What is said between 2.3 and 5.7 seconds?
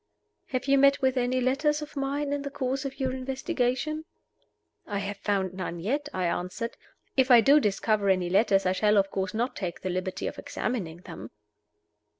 in the course of your investigations?" "I have found